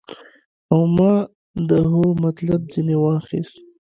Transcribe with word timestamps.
او 0.71 0.81
ما 0.95 1.13
د 1.69 1.71
هو 1.91 2.03
مطلب 2.23 2.61
ځنې 2.73 2.95
واخيست. 2.99 3.55